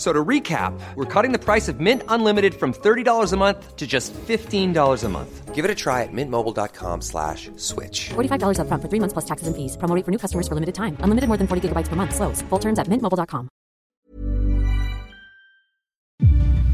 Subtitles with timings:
[0.00, 3.86] So to recap, we're cutting the price of Mint Unlimited from $30 a month to
[3.86, 5.54] just $15 a month.
[5.54, 8.08] Give it a try at mintmobile.com slash switch.
[8.08, 9.76] $45 up front for three months plus taxes and fees.
[9.76, 10.96] Promo rate for new customers for limited time.
[11.00, 12.14] Unlimited more than 40 gigabytes per month.
[12.14, 12.40] Slows.
[12.48, 13.50] Full terms at mintmobile.com.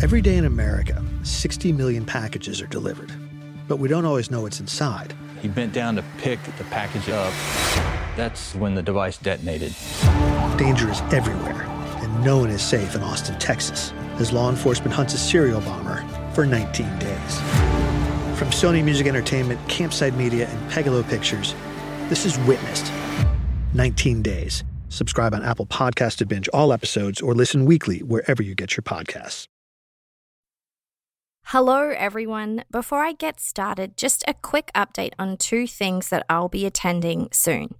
[0.00, 3.10] Every day in America, 60 million packages are delivered.
[3.66, 5.14] But we don't always know what's inside.
[5.42, 7.34] He bent down to pick the package up.
[8.16, 9.74] That's when the device detonated.
[10.58, 11.75] Danger is everywhere, and
[12.24, 16.46] no one is safe in Austin, Texas, as law enforcement hunts a serial bomber for
[16.46, 17.38] 19 days.
[18.38, 21.54] From Sony Music Entertainment, Campside Media, and Pegalo Pictures,
[22.08, 22.92] this is Witnessed
[23.74, 24.64] 19 Days.
[24.88, 28.82] Subscribe on Apple Podcast to binge all episodes or listen weekly wherever you get your
[28.82, 29.48] podcasts.
[31.50, 32.64] Hello, everyone.
[32.70, 37.28] Before I get started, just a quick update on two things that I'll be attending
[37.30, 37.76] soon.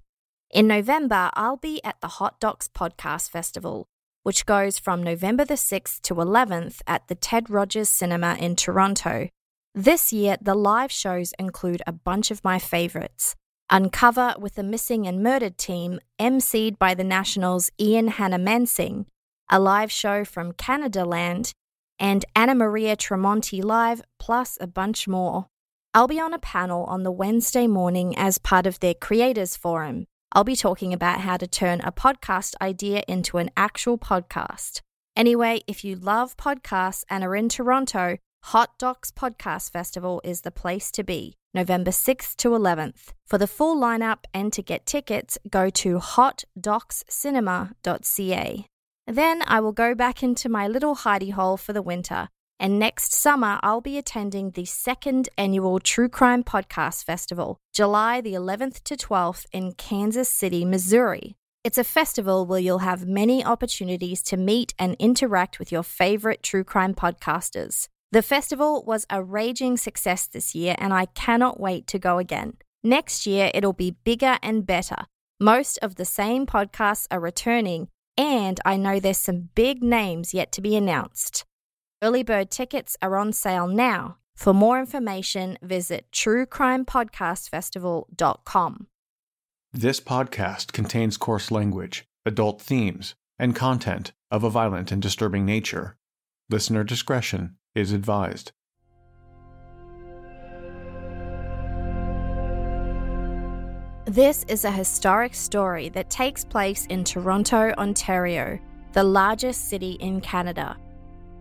[0.51, 3.89] In November, I'll be at the Hot Docs Podcast Festival,
[4.27, 9.29] which goes from November the 6th to 11th at the Ted Rogers Cinema in Toronto.
[9.73, 13.37] This year, the live shows include a bunch of my favorites.
[13.71, 19.07] Uncover with the Missing and Murdered team, emceed by the Nationals' Ian Hanomansing,
[19.49, 21.53] a live show from Canadaland,
[22.01, 25.47] and Anna Maria Tremonti Live, plus a bunch more.
[25.95, 30.07] I'll be on a panel on the Wednesday morning as part of their Creators Forum.
[30.33, 34.81] I'll be talking about how to turn a podcast idea into an actual podcast.
[35.15, 40.51] Anyway, if you love podcasts and are in Toronto, Hot Docs Podcast Festival is the
[40.51, 43.15] place to be, November 6th to 11th.
[43.25, 48.67] For the full lineup and to get tickets, go to hotdocscinema.ca.
[49.07, 52.29] Then I will go back into my little hidey hole for the winter.
[52.59, 58.33] And next summer, I'll be attending the second annual True Crime Podcast Festival, July the
[58.33, 61.37] 11th to 12th in Kansas City, Missouri.
[61.65, 66.43] It's a festival where you'll have many opportunities to meet and interact with your favorite
[66.43, 67.89] true crime podcasters.
[68.13, 72.57] The festival was a raging success this year, and I cannot wait to go again.
[72.85, 75.07] Next year, it'll be bigger and better.
[75.41, 80.53] Most of the same podcasts are returning, and I know there's some big names yet
[80.53, 81.45] to be announced.
[82.03, 84.19] Early bird tickets are on sale now.
[84.35, 88.87] For more information, visit truecrimepodcastfestival.com.
[89.73, 95.97] This podcast contains coarse language, adult themes, and content of a violent and disturbing nature.
[96.51, 98.53] Listener discretion is advised.
[104.05, 108.59] This is a historic story that takes place in Toronto, Ontario,
[108.93, 110.77] the largest city in Canada.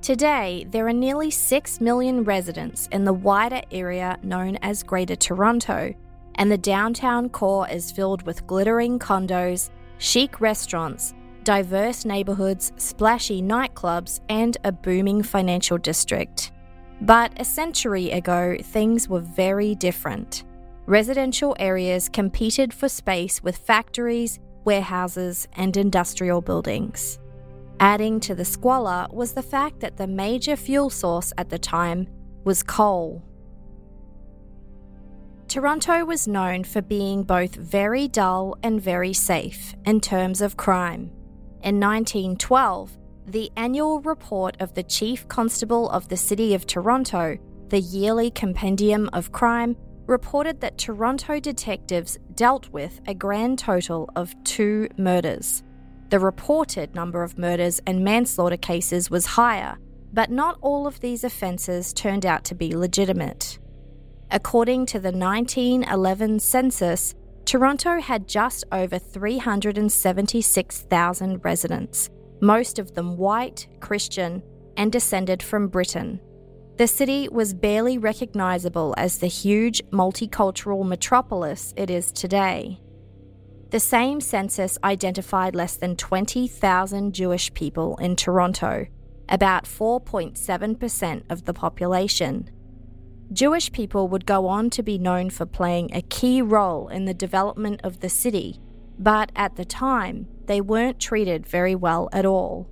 [0.06, 5.96] Today, there are nearly 6 million residents in the wider area known as Greater Toronto,
[6.36, 14.20] and the downtown core is filled with glittering condos, chic restaurants, diverse neighbourhoods, splashy nightclubs,
[14.30, 16.52] and a booming financial district.
[17.02, 20.44] But a century ago, things were very different.
[20.86, 27.18] Residential areas competed for space with factories, warehouses, and industrial buildings.
[27.80, 32.08] Adding to the squalor was the fact that the major fuel source at the time
[32.44, 33.24] was coal.
[35.48, 41.12] Toronto was known for being both very dull and very safe in terms of crime.
[41.62, 47.38] In 1912, the annual report of the Chief Constable of the City of Toronto,
[47.70, 49.76] the yearly compendium of crime,
[50.06, 55.64] reported that Toronto detectives dealt with a grand total of two murders.
[56.10, 59.78] The reported number of murders and manslaughter cases was higher,
[60.14, 63.60] but not all of these offences turned out to be legitimate.
[64.32, 67.14] According to the 1911 census,
[67.46, 72.10] Toronto had just over 376,000 residents,
[72.42, 74.42] most of them white, Christian,
[74.78, 76.20] and descended from Britain.
[76.78, 82.80] the city was barely recognizable as the huge multicultural metropolis it is today.
[83.72, 88.88] The same census identified less than 20,000 Jewish people in Toronto,
[89.28, 92.50] about 4.7% of the population.
[93.34, 97.14] Jewish people would go on to be known for playing a key role in the
[97.14, 98.60] development of the city,
[99.00, 102.70] but at the time, they weren't treated very well at all.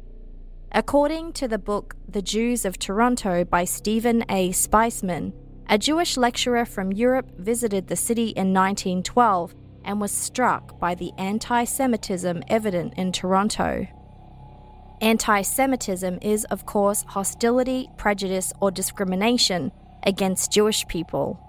[0.71, 4.49] According to the book The Jews of Toronto by Stephen A.
[4.51, 5.33] Speisman,
[5.67, 9.55] a Jewish lecturer from Europe visited the city in 1912
[9.85, 13.87] and was struck by the anti Semitism evident in Toronto.
[15.01, 19.71] Anti Semitism is, of course, hostility, prejudice, or discrimination
[20.03, 21.39] against Jewish people.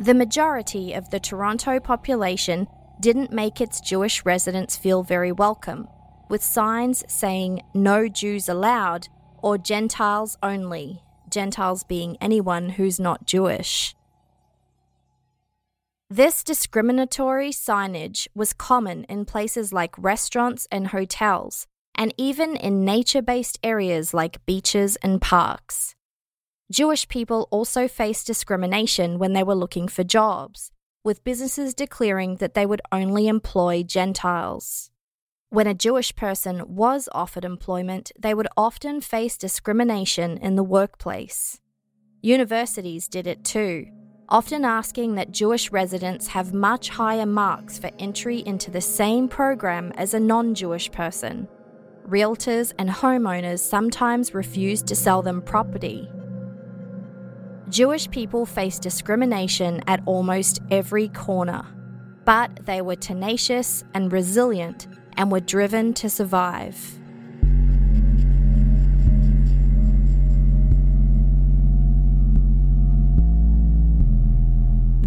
[0.00, 2.66] The majority of the Toronto population
[2.98, 5.88] didn't make its Jewish residents feel very welcome,
[6.28, 9.08] with signs saying no Jews allowed
[9.42, 13.94] or Gentiles only, Gentiles being anyone who's not Jewish.
[16.14, 23.22] This discriminatory signage was common in places like restaurants and hotels, and even in nature
[23.22, 25.94] based areas like beaches and parks.
[26.70, 30.70] Jewish people also faced discrimination when they were looking for jobs,
[31.02, 34.90] with businesses declaring that they would only employ Gentiles.
[35.48, 41.62] When a Jewish person was offered employment, they would often face discrimination in the workplace.
[42.20, 43.86] Universities did it too,
[44.28, 49.92] often asking that Jewish residents have much higher marks for entry into the same program
[49.96, 51.48] as a non Jewish person.
[52.08, 56.08] Realtors and homeowners sometimes refused to sell them property
[57.72, 61.64] Jewish people face discrimination at almost every corner,
[62.26, 66.98] but they were tenacious and resilient and were driven to survive.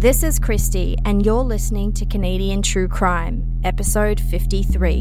[0.06, 5.00] This is Kristi, and you're listening to Canadian True Crime, episode 53.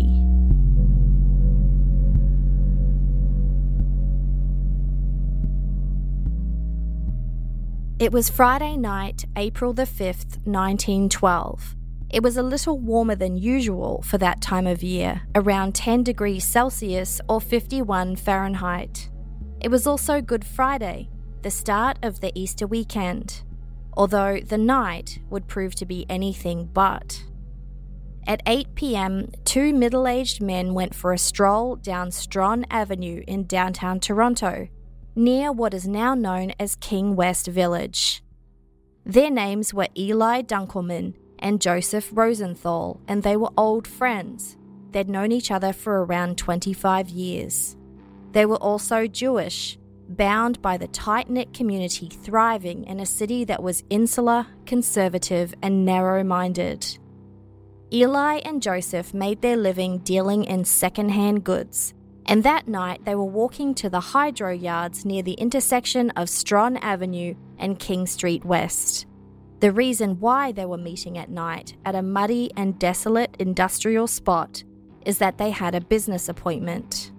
[8.00, 11.76] It was Friday night, April the 5th, 1912.
[12.10, 16.44] It was a little warmer than usual for that time of year, around 10 degrees
[16.44, 19.12] Celsius or 51 Fahrenheit.
[19.62, 21.10] It was also Good Friday,
[21.44, 23.44] the start of the Easter weekend,
[23.96, 27.24] although the night would prove to be anything but.
[28.28, 33.46] At 8 pm, two middle aged men went for a stroll down Strachan Avenue in
[33.46, 34.68] downtown Toronto
[35.16, 38.24] near what is now known as King West Village.
[39.06, 44.58] Their names were Eli Dunkelman and Joseph Rosenthal, and they were old friends.
[44.92, 47.78] They'd known each other for around 25 years.
[48.32, 49.78] They were also Jewish,
[50.10, 55.86] bound by the tight knit community thriving in a city that was insular, conservative, and
[55.86, 56.98] narrow minded.
[57.92, 61.94] Eli and Joseph made their living dealing in second-hand goods,
[62.26, 66.78] and that night they were walking to the hydro yards near the intersection of Strachan
[66.78, 69.06] Avenue and King Street West.
[69.60, 74.64] The reason why they were meeting at night at a muddy and desolate industrial spot
[75.06, 77.12] is that they had a business appointment.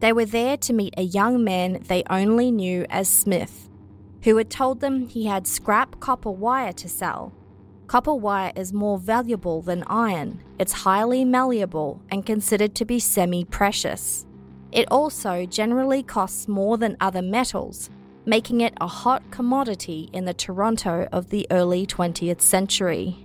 [0.00, 3.68] They were there to meet a young man they only knew as Smith,
[4.22, 7.32] who had told them he had scrap copper wire to sell.
[7.86, 13.44] Copper wire is more valuable than iron, it's highly malleable and considered to be semi
[13.44, 14.24] precious.
[14.72, 17.90] It also generally costs more than other metals,
[18.26, 23.24] making it a hot commodity in the Toronto of the early 20th century.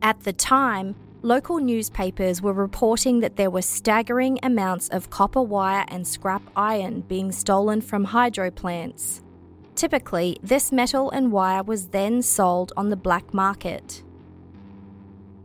[0.00, 5.84] At the time, local newspapers were reporting that there were staggering amounts of copper wire
[5.88, 9.22] and scrap iron being stolen from hydro plants.
[9.74, 14.02] Typically, this metal and wire was then sold on the black market.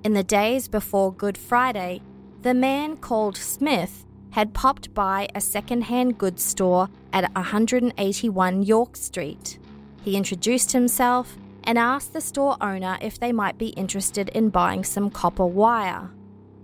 [0.03, 2.01] In the days before Good Friday,
[2.41, 9.59] the man called Smith had popped by a second-hand goods store at 181 York Street.
[10.03, 14.83] He introduced himself and asked the store owner if they might be interested in buying
[14.83, 16.09] some copper wire.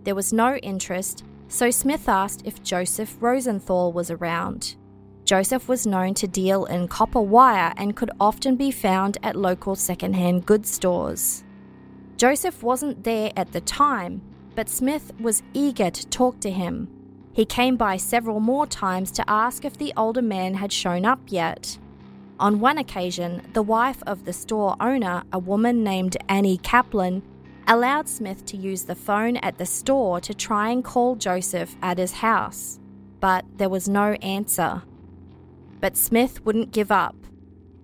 [0.03, 4.75] There was no interest, so Smith asked if Joseph Rosenthal was around.
[5.25, 9.75] Joseph was known to deal in copper wire and could often be found at local
[9.75, 11.44] second-hand goods stores.
[12.18, 14.22] Joseph wasn't there at the time,
[14.56, 16.89] but Smith was eager to talk to him.
[17.32, 21.22] He came by several more times to ask if the older man had shown up
[21.27, 21.77] yet.
[22.39, 27.22] On one occasion, the wife of the store owner, a woman named Annie Kaplan,
[27.67, 31.98] allowed Smith to use the phone at the store to try and call Joseph at
[31.98, 32.79] his house,
[33.19, 34.84] but there was no answer.
[35.79, 37.15] but Smith wouldn't give up.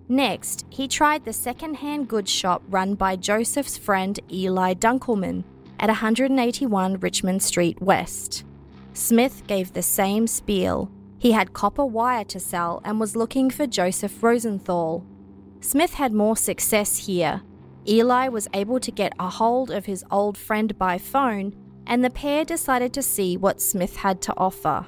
[0.08, 5.44] Next, he tried the second-hand goods shop run by Joseph's friend Eli Dunkelman
[5.80, 8.44] at 181 Richmond Street West.
[8.92, 10.90] Smith gave the same spiel.
[11.26, 15.04] He had copper wire to sell and was looking for Joseph Rosenthal.
[15.58, 17.42] Smith had more success here.
[17.84, 21.52] Eli was able to get a hold of his old friend by phone,
[21.84, 24.86] and the pair decided to see what Smith had to offer.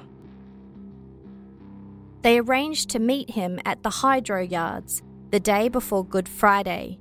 [2.21, 6.99] They arranged to meet him at the hydro yards the day before Good Friday,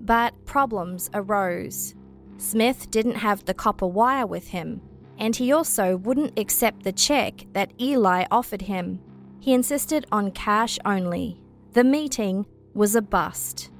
[0.00, 1.94] but problems arose.
[2.38, 4.80] Smith didn't have the copper wire with him,
[5.20, 8.98] and he also wouldn't accept the check that Eli offered him.
[9.38, 11.38] He insisted on cash only.
[11.74, 13.70] The meeting was a bust.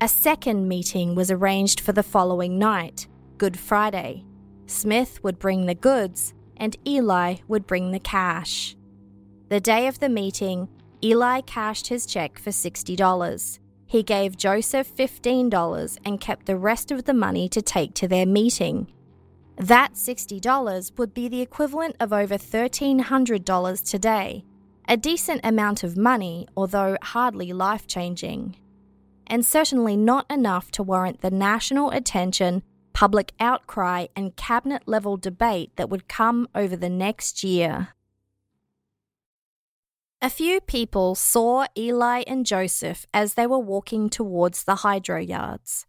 [0.00, 4.24] A second meeting was arranged for the following night, Good Friday.
[4.66, 8.76] Smith would bring the goods, and Eli would bring the cash.
[9.48, 10.68] The day of the meeting,
[11.02, 13.58] Eli cashed his check for $60.
[13.86, 18.26] He gave Joseph $15 and kept the rest of the money to take to their
[18.26, 18.92] meeting.
[19.58, 24.44] That $60 would be the equivalent of over $1,300 today,
[24.88, 28.54] a decent amount of money, although hardly life changing.
[29.26, 32.62] And certainly not enough to warrant the national attention,
[32.92, 37.88] public outcry, and cabinet level debate that would come over the next year.
[40.22, 45.84] A few people saw Eli and Joseph as they were walking towards the hydro yards.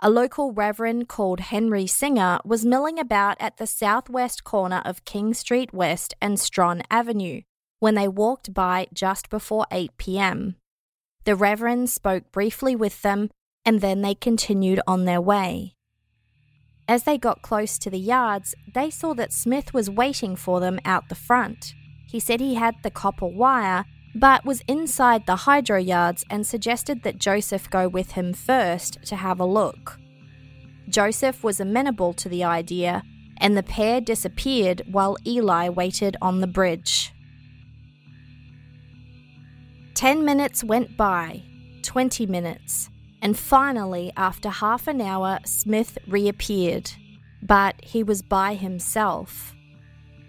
[0.00, 5.34] A local reverend called Henry Singer was milling about at the southwest corner of King
[5.34, 7.40] Street West and Strachan Avenue
[7.80, 10.54] when they walked by just before 8 pm.
[11.24, 13.30] The reverend spoke briefly with them
[13.64, 15.74] and then they continued on their way.
[16.86, 20.78] As they got close to the yards, they saw that Smith was waiting for them
[20.84, 21.74] out the front.
[22.06, 23.84] He said he had the copper wire,
[24.14, 29.16] but was inside the hydro yards and suggested that Joseph go with him first to
[29.16, 29.98] have a look.
[30.88, 33.02] Joseph was amenable to the idea,
[33.36, 37.12] and the pair disappeared while Eli waited on the bridge.
[39.94, 41.42] Ten minutes went by,
[41.82, 42.88] twenty minutes,
[43.20, 46.90] and finally, after half an hour, Smith reappeared.
[47.42, 49.54] But he was by himself.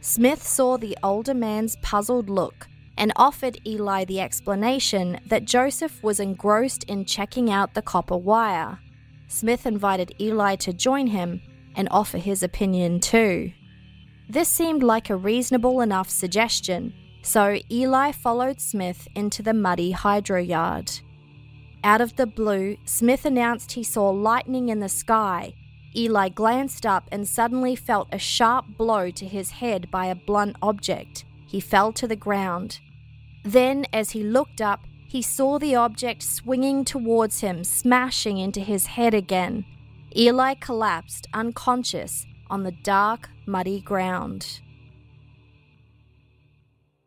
[0.02, 2.68] Smith saw the older man's puzzled look
[3.00, 8.80] and offered Eli the explanation that Joseph was engrossed in checking out the copper wire.
[9.28, 11.42] Smith invited Eli to join him
[11.76, 13.52] and offer his opinion too.
[14.30, 20.40] This seemed like a reasonable enough suggestion, so Eli followed Smith into the muddy hydro
[20.40, 20.92] yard.
[21.84, 25.54] Out of the blue, Smith announced he saw lightning in the sky
[25.96, 30.56] Eli glanced up and suddenly felt a sharp blow to his head by a blunt
[30.62, 31.26] object.
[31.48, 32.80] He fell to the ground.
[33.44, 38.86] Then, as he looked up, he saw the object swinging towards him, smashing into his
[38.86, 39.66] head again.
[40.16, 44.62] Eli collapsed, unconscious, on the dark, muddy ground.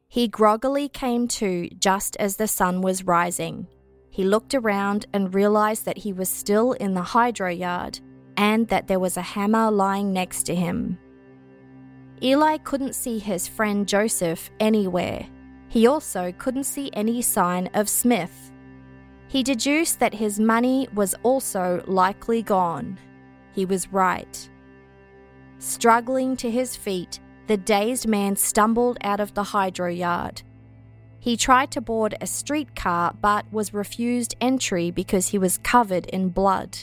[0.09, 3.67] He groggily came to just as the sun was rising.
[4.11, 8.01] He looked around and realized that he was still in the hydro yard
[8.37, 10.99] and that there was a hammer lying next to him.
[12.23, 15.27] Eli couldn't see his friend Joseph anywhere.
[15.73, 18.53] He also couldn't see any sign of Smith.
[19.29, 22.99] He deduced that his money was also likely gone.
[23.55, 24.51] He was right.
[25.61, 30.43] Struggling to his feet, the dazed man stumbled out of the hydro yard.
[31.19, 36.29] He tried to board a streetcar but was refused entry because he was covered in
[36.29, 36.81] blood.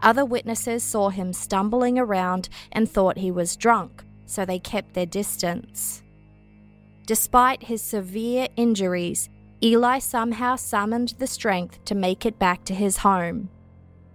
[0.00, 5.04] Other witnesses saw him stumbling around and thought he was drunk, so they kept their
[5.04, 6.04] distance.
[7.08, 9.30] Despite his severe injuries,
[9.62, 13.48] Eli somehow summoned the strength to make it back to his home.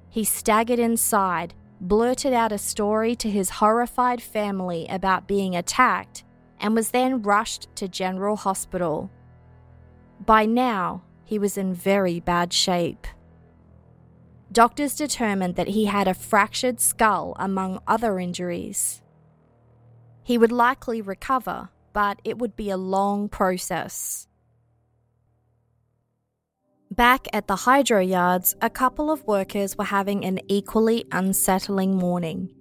[0.09, 6.23] He staggered inside, blurted out a story to his horrified family about being attacked,
[6.59, 9.09] and was then rushed to General Hospital.
[10.23, 13.07] By now, he was in very bad shape
[14.53, 19.01] doctors determined that he had a fractured skull among other injuries.
[20.21, 24.27] He would likely recover, but it would be a long process.
[26.91, 32.53] Back at the hydro yards, a couple of workers were having an equally unsettling morning.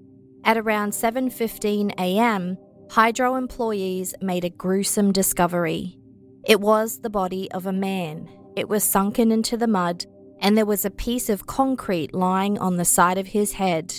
[0.44, 2.56] At around 7:15 a.m.,
[2.90, 5.98] hydro employees made a gruesome discovery.
[6.44, 8.28] It was the body of a man.
[8.56, 10.06] It was sunken into the mud
[10.42, 13.94] and there was a piece of concrete lying on the side of his head.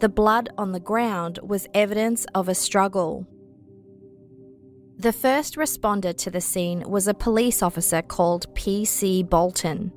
[0.00, 3.26] The blood on the ground was evidence of a struggle.
[4.98, 9.22] The first responder to the scene was a police officer called P.C.
[9.24, 9.92] Bolton.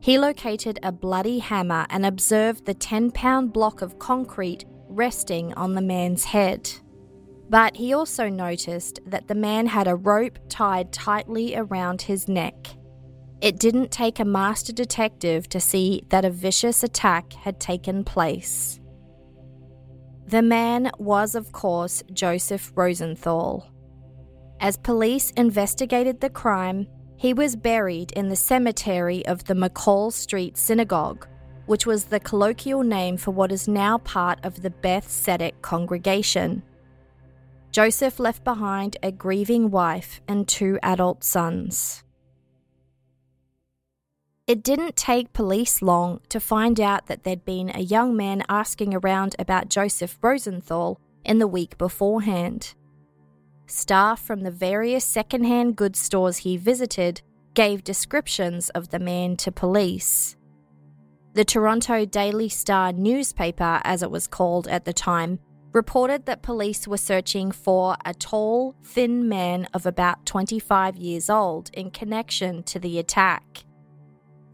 [0.00, 5.74] He located a bloody hammer and observed the 10 pound block of concrete resting on
[5.74, 6.68] the man's head.
[7.48, 12.70] But he also noticed that the man had a rope tied tightly around his neck.
[13.40, 18.80] It didn't take a master detective to see that a vicious attack had taken place.
[20.26, 23.70] The man was, of course, Joseph Rosenthal.
[24.60, 26.86] As police investigated the crime,
[27.16, 31.26] he was buried in the cemetery of the McCaul Street Synagogue,
[31.64, 36.62] which was the colloquial name for what is now part of the Beth Tzedec congregation.
[37.72, 42.04] Joseph left behind a grieving wife and two adult sons.
[44.46, 48.94] It didn't take police long to find out that there'd been a young man asking
[48.94, 52.74] around about Joseph Rosenthal in the week beforehand
[53.70, 57.22] staff from the various secondhand goods stores he visited
[57.54, 60.36] gave descriptions of the man to police.
[61.34, 65.38] The Toronto Daily Star newspaper, as it was called at the time,
[65.72, 71.70] reported that police were searching for a tall, thin man of about 25 years old
[71.72, 73.64] in connection to the attack.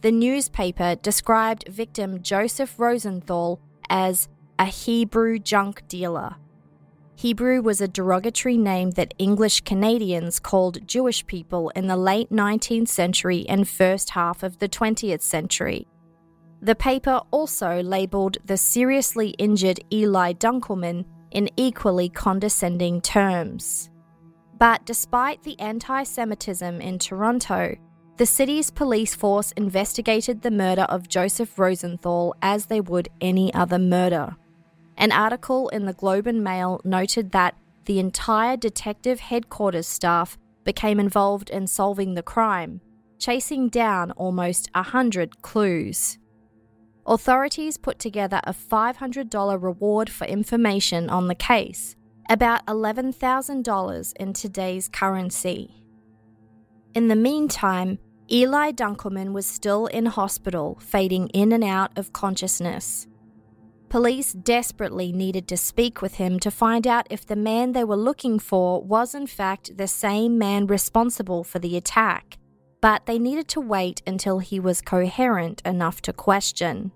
[0.03, 6.37] The newspaper described victim Joseph Rosenthal as a Hebrew junk dealer
[7.19, 12.89] Hebrew was a derogatory name that English Canadians called Jewish people in the late 19th
[12.89, 15.89] century and first half of the 20th century.
[16.61, 23.89] The paper also labelled the seriously injured Eli Dunkelman in equally condescending terms.
[24.59, 27.77] But despite the anti Semitism in Toronto,
[28.19, 33.79] the city's police force investigated the murder of Joseph Rosenthal as they would any other
[33.79, 34.37] murder.
[34.97, 40.99] An article in the Globe and Mail noted that the entire detective headquarters staff became
[40.99, 42.81] involved in solving the crime,
[43.19, 46.19] chasing down almost a hundred clues.
[47.07, 51.95] Authorities put together a $500 reward for information on the case,
[52.29, 55.85] about $11,000 in today's currency.
[56.95, 63.07] In the meantime, Eli Dunkelman was still in hospital, fading in and out of consciousness.
[63.89, 67.97] Police desperately needed to speak with him to find out if the man they were
[67.97, 72.37] looking for was in fact the same man responsible for the attack,
[72.81, 76.91] but they needed to wait until he was coherent enough to question.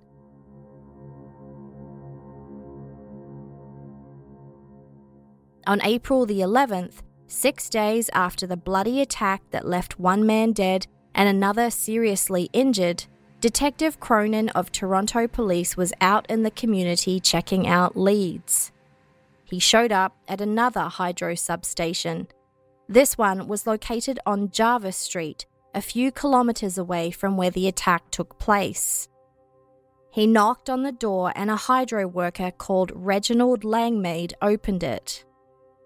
[5.67, 10.89] On April the 11th, six days after the bloody attack that left one man dead
[11.15, 13.05] and another seriously injured,
[13.41, 18.71] Detective Cronin of Toronto Police was out in the community checking out leads.
[19.45, 22.29] He showed up at another hydro substation.
[22.87, 28.11] This one was located on Jarvis Street, a few kilometres away from where the attack
[28.11, 29.09] took place.
[30.11, 35.25] He knocked on the door and a hydro worker called Reginald Langmaid opened it.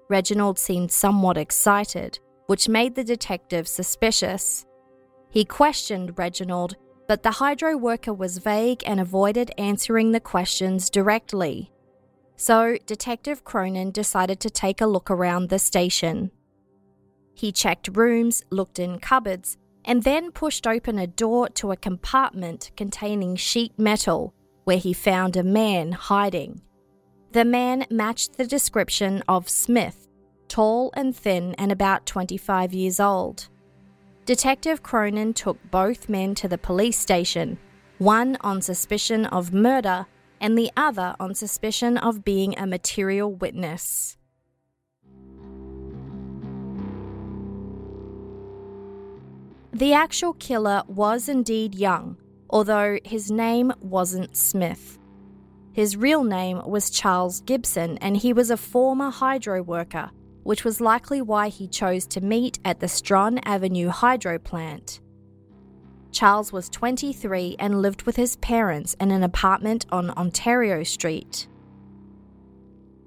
[0.08, 4.66] Reginald seemed somewhat excited, which made the detective suspicious.
[5.30, 11.70] He questioned Reginald but the hydro worker was vague and avoided answering the questions directly.
[12.36, 16.30] So, Detective Cronin decided to take a look around the station.
[17.34, 22.70] He checked rooms, looked in cupboards, and then pushed open a door to a compartment
[22.76, 26.62] containing sheet metal where he found a man hiding.
[27.32, 30.08] The man matched the description of Smith,
[30.48, 33.48] tall and thin and about 25 years old.
[34.26, 37.58] Detective Cronin took both men to the police station,
[37.98, 40.06] one on suspicion of murder
[40.40, 44.16] and the other on suspicion of being a material witness.
[49.74, 52.16] The actual killer was indeed young,
[52.48, 54.98] although his name wasn't Smith.
[55.74, 60.12] His real name was Charles Gibson, and he was a former hydro worker
[60.44, 65.00] which was likely why he chose to meet at the Strachan Avenue hydro plant.
[66.12, 71.48] Charles was 23 and lived with his parents in an apartment on Ontario Street.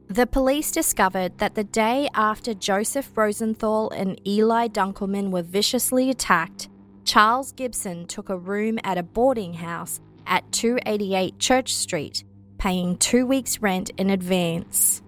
[0.09, 6.69] The police discovered that the day after Joseph Rosenthal and Eli Dunkelman were viciously attacked,
[7.03, 12.23] Charles Gibson took a room at a boarding house at 288 Church Street,
[12.57, 15.01] paying two weeks' rent in advance.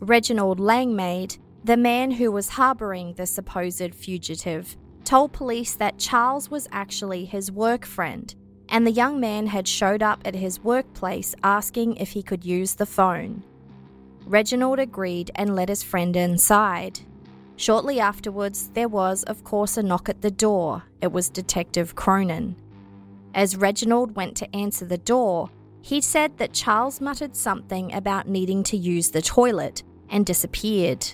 [0.00, 6.68] Reginald Langmaid, the man who was harbouring the supposed fugitive, told police that Charles was
[6.70, 8.34] actually his work friend,
[8.68, 12.74] and the young man had showed up at his workplace asking if he could use
[12.74, 13.42] the phone.
[14.26, 17.00] Reginald agreed and let his friend inside.
[17.56, 20.82] Shortly afterwards, there was, of course, a knock at the door.
[21.00, 22.56] It was Detective Cronin.
[23.34, 25.50] As Reginald went to answer the door,
[25.86, 31.06] he said that Charles muttered something about needing to use the toilet and disappeared.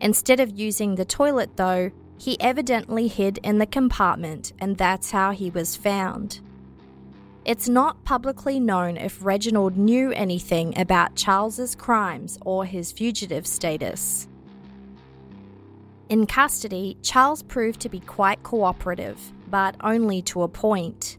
[0.00, 5.32] Instead of using the toilet, though, he evidently hid in the compartment, and that's how
[5.32, 6.40] he was found.
[7.44, 14.28] It's not publicly known if Reginald knew anything about Charles's crimes or his fugitive status.
[16.08, 21.18] In custody, Charles proved to be quite cooperative, but only to a point.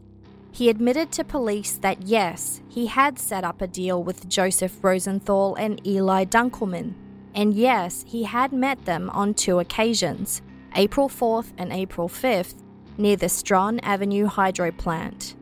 [0.52, 5.54] He admitted to police that yes, he had set up a deal with Joseph Rosenthal
[5.54, 6.92] and Eli Dunkelman,
[7.34, 10.42] and yes, he had met them on two occasions,
[10.76, 12.62] April 4th and April 5th,
[12.98, 15.34] near the Strachan Avenue hydro plant.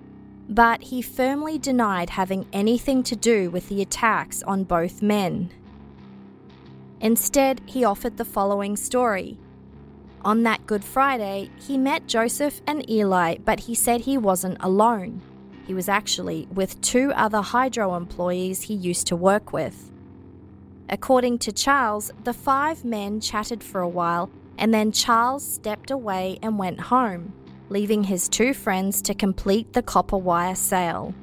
[0.48, 5.50] But he firmly denied having anything to do with the attacks on both men.
[7.00, 9.38] Instead, he offered the following story.
[10.22, 15.22] On that Good Friday, he met Joseph and Eli, but he said he wasn't alone.
[15.66, 19.90] He was actually with two other hydro employees he used to work with.
[20.90, 24.28] According to Charles, the five men chatted for a while
[24.58, 27.32] and then Charles stepped away and went home,
[27.70, 31.14] leaving his two friends to complete the copper wire sale.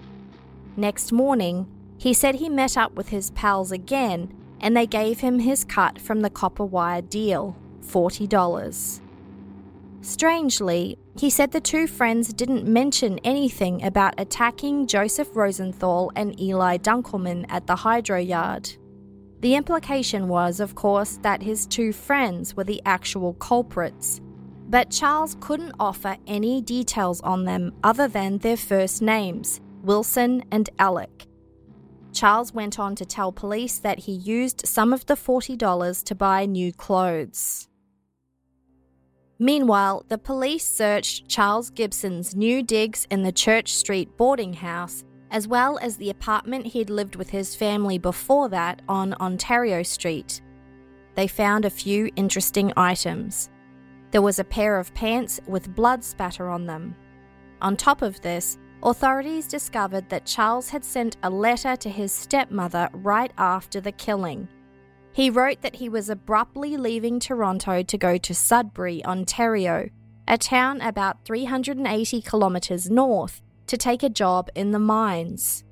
[0.75, 1.67] Next morning,
[1.99, 6.01] he said he met up with his pals again and they gave him his cut
[6.01, 7.55] from the copper wire deal
[7.87, 9.01] $40.
[10.01, 16.77] Strangely, he said the two friends didn't mention anything about attacking Joseph Rosenthal and Eli
[16.77, 18.69] Dunkelman at the hydro yard.
[19.39, 24.21] The implication was, of course, that his two friends were the actual culprits,
[24.69, 30.69] but Charles couldn't offer any details on them other than their first names, Wilson and
[30.79, 31.27] Alec.
[32.13, 36.45] Charles went on to tell police that he used some of the $40 to buy
[36.45, 37.66] new clothes.
[39.39, 45.47] Meanwhile, the police searched Charles Gibson's new digs in the Church Street boarding house as
[45.47, 50.41] well as the apartment he'd lived with his family before that on Ontario Street.
[51.15, 53.49] They found a few interesting items.
[54.11, 56.95] There was a pair of pants with blood spatter on them.
[57.61, 62.89] On top of this, authorities discovered that Charles had sent a letter to his stepmother
[62.93, 64.47] right after the killing.
[65.17, 69.89] He wrote that he was abruptly leaving Toronto to go to Sudbury, Ontario,
[70.27, 75.63] a town about 380 kilometres north, to take a job in the mines.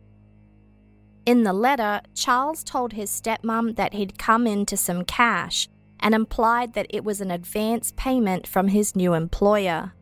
[1.28, 6.74] In the letter, Charles told his stepmom that he'd come into some cash and implied
[6.74, 9.94] that it was an advance payment from his new employer.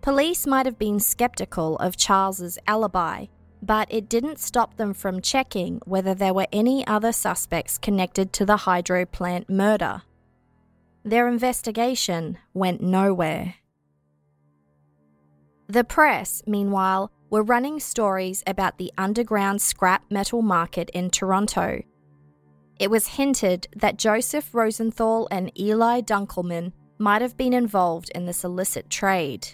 [0.00, 3.26] Police might have been skeptical of Charles's alibi,
[3.62, 8.44] but it didn't stop them from checking whether there were any other suspects connected to
[8.44, 10.02] the hydro plant murder.
[11.04, 13.54] Their investigation went nowhere.
[15.68, 21.82] The press, meanwhile, were running stories about the underground scrap metal market in Toronto.
[22.78, 28.44] It was hinted that Joseph Rosenthal and Eli Dunkelman might have been involved in this
[28.44, 29.48] illicit trade.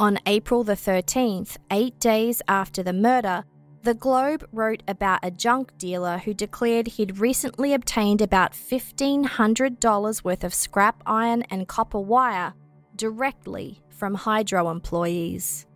[0.00, 3.44] On April the 13th, eight days after the murder,
[3.82, 10.42] the Globe wrote about a junk dealer who declared he'd recently obtained about $1,500 worth
[10.42, 12.54] of scrap iron and copper wire
[12.96, 15.66] directly from Hydro employees.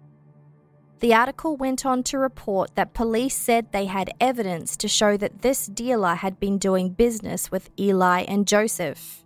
[1.00, 5.42] The article went on to report that police said they had evidence to show that
[5.42, 9.22] this dealer had been doing business with Eli and Joseph.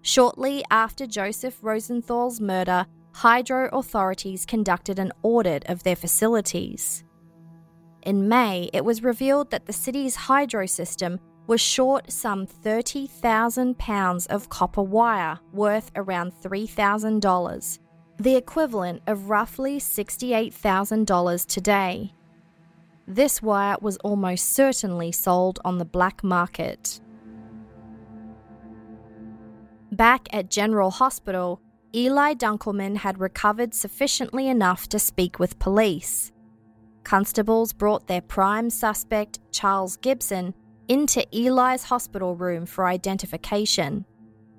[0.00, 2.86] Shortly after Joseph Rosenthal's murder,
[3.16, 7.02] hydro authorities conducted an audit of their facilities.
[8.02, 14.48] In May, it was revealed that the city's hydro system was short some £30,000 of
[14.50, 17.78] copper wire worth around $3,000
[18.18, 22.14] the equivalent of roughly $68,000 today.
[23.06, 27.00] This wire was almost certainly sold on the black market.
[29.92, 31.60] Back at General Hospital,
[31.96, 36.30] Eli Dunkelman had recovered sufficiently enough to speak with police.
[37.04, 40.52] Constables brought their prime suspect, Charles Gibson,
[40.88, 44.04] into Eli's hospital room for identification.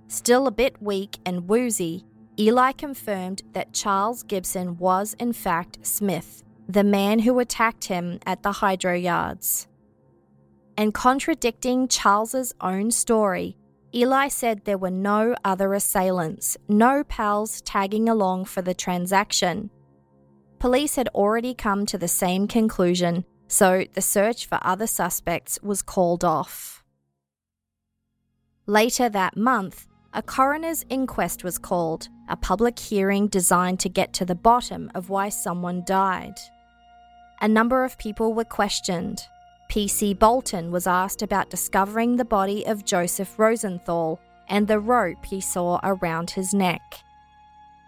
[0.08, 2.06] Still a bit weak and woozy,
[2.40, 8.42] Eli confirmed that Charles Gibson was, in fact, Smith, the man who attacked him at
[8.42, 9.68] the hydro yards.
[10.76, 13.58] And contradicting Charles's own story,
[13.98, 19.72] Eli said there were no other assailants, no pals tagging along for the transaction.
[20.60, 25.82] Police had already come to the same conclusion, so the search for other suspects was
[25.82, 26.84] called off.
[28.68, 34.26] Later that month, a coroner's inquest was called, a public hearing designed to get to
[34.26, 36.36] the bottom of why someone died.
[37.42, 39.24] A number of people were questioned.
[39.70, 40.14] P.C.
[40.14, 45.80] Bolton was asked about discovering the body of Joseph Rosenthal and the rope he saw
[45.84, 46.82] around his neck.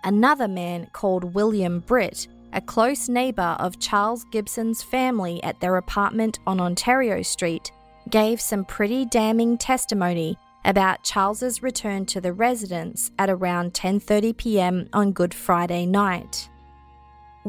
[0.03, 6.39] Another man called William Britt, a close neighbour of Charles Gibson's family at their apartment
[6.47, 7.71] on Ontario Street,
[8.09, 14.89] gave some pretty damning testimony about Charles's return to the residence at around 10:30 p.m.
[14.93, 16.49] on Good Friday night.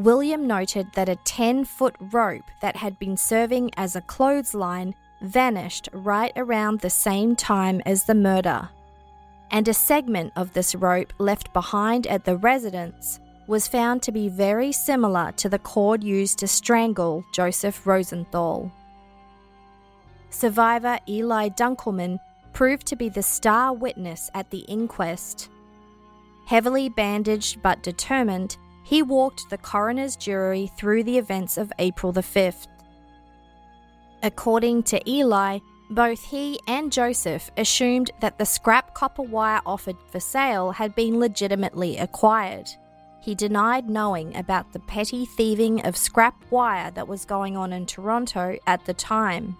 [0.03, 6.33] William noted that a 10-foot rope that had been serving as a clothesline vanished right
[6.35, 8.69] around the same time as the murder.
[9.51, 14.27] And a segment of this rope left behind at the residence was found to be
[14.27, 18.71] very similar to the cord used to strangle Joseph Rosenthal.
[20.29, 22.17] Survivor Eli Dunkelman
[22.53, 25.49] proved to be the star witness at the inquest.
[26.47, 32.21] Heavily bandaged but determined, he walked the coroner's jury through the events of April the
[32.21, 32.67] 5th.
[34.23, 40.19] According to Eli, both he and Joseph assumed that the scrap copper wire offered for
[40.19, 42.69] sale had been legitimately acquired.
[43.21, 47.85] He denied knowing about the petty thieving of scrap wire that was going on in
[47.85, 49.57] Toronto at the time.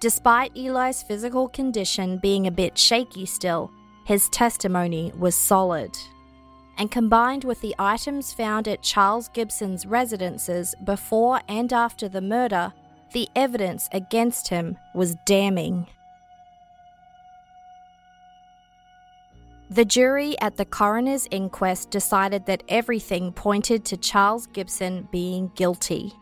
[0.00, 3.70] Despite Eli's physical condition being a bit shaky still,
[4.06, 5.96] his testimony was solid.
[6.80, 12.72] And combined with the items found at Charles Gibson's residences before and after the murder,
[13.12, 15.88] the evidence against him was damning.
[19.68, 26.14] The jury at the coroner's inquest decided that everything pointed to Charles Gibson being guilty.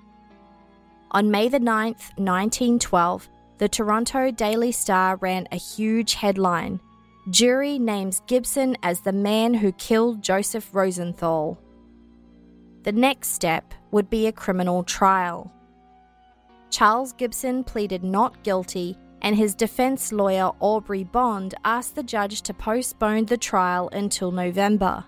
[1.12, 6.80] On May the 9th, 1912, the Toronto Daily Star ran a huge headline
[7.30, 11.58] Jury names Gibson as the man who killed Joseph Rosenthal.
[12.84, 15.52] The next step would be a criminal trial.
[16.70, 22.54] Charles Gibson pleaded not guilty, and his defense lawyer Aubrey Bond asked the judge to
[22.54, 25.04] postpone the trial until November.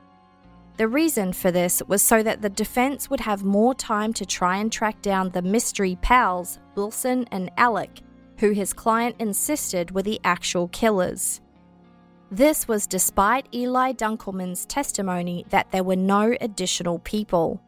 [0.76, 4.58] The reason for this was so that the defense would have more time to try
[4.58, 8.00] and track down the mystery pals, Wilson and Alec,
[8.38, 11.40] who his client insisted were the actual killers.
[12.32, 17.60] This was despite Eli Dunkelman's testimony that there were no additional people.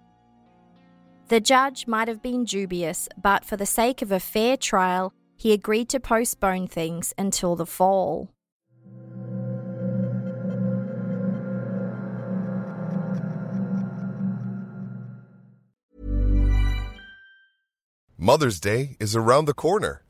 [1.26, 5.52] The judge might have been dubious, but for the sake of a fair trial, he
[5.52, 8.28] agreed to postpone things until the fall.
[18.16, 20.01] Mother's Day is around the corner.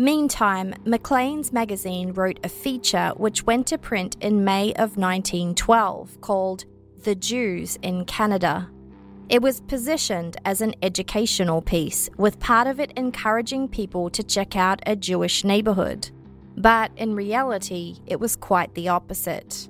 [0.00, 6.64] Meantime, Maclean's magazine wrote a feature which went to print in May of 1912 called
[7.04, 8.70] The Jews in Canada.
[9.28, 14.56] It was positioned as an educational piece, with part of it encouraging people to check
[14.56, 16.10] out a Jewish neighbourhood.
[16.56, 19.68] But in reality, it was quite the opposite.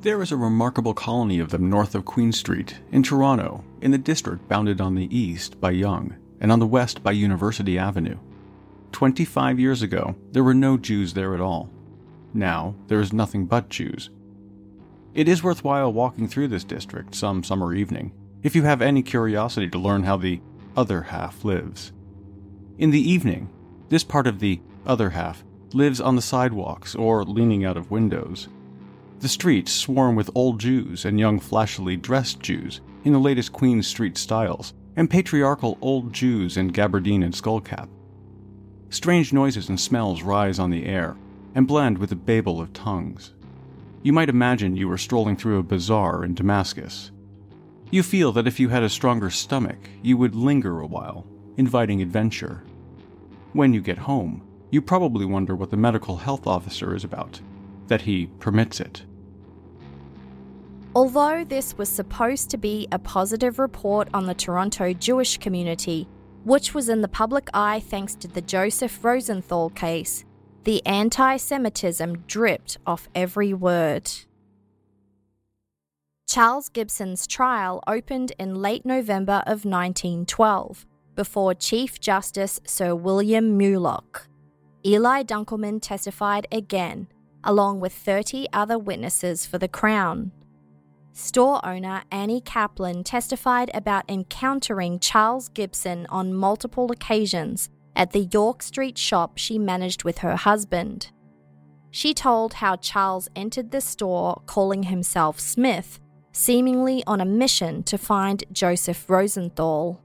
[0.00, 3.98] There is a remarkable colony of them north of Queen Street, in Toronto, in the
[3.98, 8.16] district bounded on the east by Yonge and on the west by University Avenue.
[8.96, 11.68] 25 years ago, there were no Jews there at all.
[12.32, 14.08] Now, there is nothing but Jews.
[15.12, 19.68] It is worthwhile walking through this district some summer evening, if you have any curiosity
[19.68, 20.40] to learn how the
[20.78, 21.92] other half lives.
[22.78, 23.50] In the evening,
[23.90, 28.48] this part of the other half lives on the sidewalks or leaning out of windows.
[29.20, 33.82] The streets swarm with old Jews and young flashily dressed Jews in the latest Queen
[33.82, 37.90] Street styles, and patriarchal old Jews in gabardine and skullcap.
[38.90, 41.16] Strange noises and smells rise on the air
[41.54, 43.32] and blend with the babel of tongues.
[44.02, 47.10] You might imagine you were strolling through a bazaar in Damascus.
[47.90, 52.02] You feel that if you had a stronger stomach, you would linger a while, inviting
[52.02, 52.62] adventure.
[53.52, 57.40] When you get home, you probably wonder what the medical health officer is about,
[57.86, 59.04] that he permits it.
[60.94, 66.08] Although this was supposed to be a positive report on the Toronto Jewish community,
[66.46, 70.24] which was in the public eye thanks to the Joseph Rosenthal case,
[70.62, 74.08] the anti Semitism dripped off every word.
[76.28, 84.28] Charles Gibson's trial opened in late November of 1912 before Chief Justice Sir William Mulock.
[84.84, 87.08] Eli Dunkelman testified again,
[87.42, 90.30] along with 30 other witnesses for the Crown.
[91.18, 98.62] Store owner Annie Kaplan testified about encountering Charles Gibson on multiple occasions at the York
[98.62, 101.10] Street shop she managed with her husband.
[101.90, 106.00] She told how Charles entered the store calling himself Smith,
[106.32, 110.02] seemingly on a mission to find Joseph Rosenthal.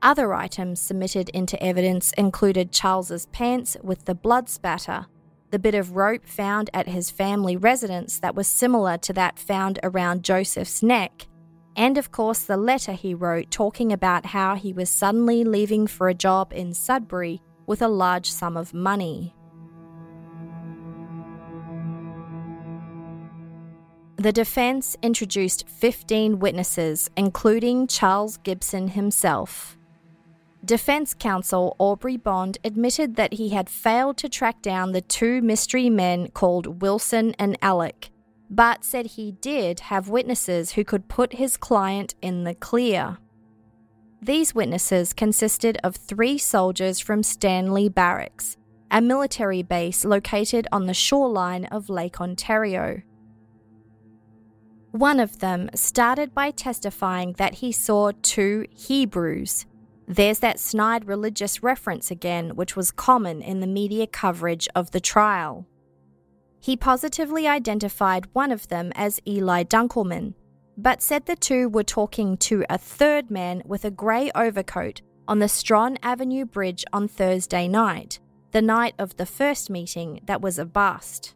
[0.00, 5.04] Other items submitted into evidence included Charles's pants with the blood spatter,
[5.50, 9.78] the bit of rope found at his family residence that was similar to that found
[9.82, 11.26] around Joseph's neck,
[11.76, 16.08] and of course the letter he wrote talking about how he was suddenly leaving for
[16.08, 19.34] a job in Sudbury with a large sum of money.
[24.16, 29.77] The defense introduced 15 witnesses, including Charles Gibson himself.
[30.68, 35.88] Defense counsel Aubrey Bond admitted that he had failed to track down the two mystery
[35.88, 38.10] men called Wilson and Alec,
[38.50, 43.16] but said he did have witnesses who could put his client in the clear.
[44.20, 48.58] These witnesses consisted of three soldiers from Stanley Barracks,
[48.90, 53.00] a military base located on the shoreline of Lake Ontario.
[54.90, 59.64] One of them started by testifying that he saw two Hebrews
[60.08, 65.00] there's that snide religious reference again, which was common in the media coverage of the
[65.00, 65.66] trial.
[66.60, 70.32] He positively identified one of them as Eli Dunkelman,
[70.78, 75.40] but said the two were talking to a third man with a grey overcoat on
[75.40, 78.18] the Strachan Avenue Bridge on Thursday night,
[78.52, 81.34] the night of the first meeting that was a bust.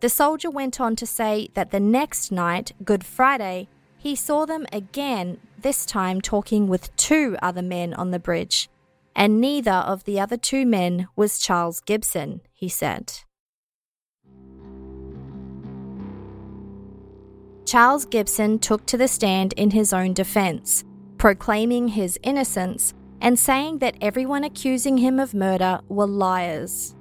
[0.00, 3.68] The soldier went on to say that the next night, Good Friday,
[4.04, 8.68] he saw them again, this time talking with two other men on the bridge,
[9.16, 13.14] and neither of the other two men was Charles Gibson, he said.
[17.64, 20.84] Charles Gibson took to the stand in his own defense,
[21.16, 26.94] proclaiming his innocence and saying that everyone accusing him of murder were liars.